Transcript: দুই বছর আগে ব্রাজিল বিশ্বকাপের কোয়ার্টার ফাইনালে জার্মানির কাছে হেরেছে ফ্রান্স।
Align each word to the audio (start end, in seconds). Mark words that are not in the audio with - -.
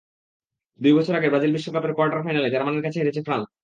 দুই 0.79 0.93
বছর 0.97 1.13
আগে 1.15 1.31
ব্রাজিল 1.31 1.51
বিশ্বকাপের 1.53 1.95
কোয়ার্টার 1.95 2.23
ফাইনালে 2.25 2.53
জার্মানির 2.53 2.85
কাছে 2.85 2.99
হেরেছে 3.01 3.21
ফ্রান্স। 3.27 3.45